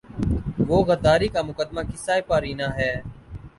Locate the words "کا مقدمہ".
1.33-1.81